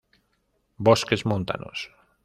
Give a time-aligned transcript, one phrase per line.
[0.87, 1.91] Bosques montanos.